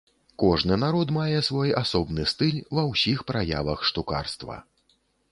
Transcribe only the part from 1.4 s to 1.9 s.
свой